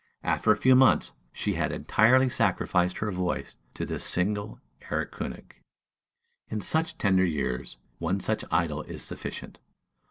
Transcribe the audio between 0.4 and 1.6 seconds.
a few months, she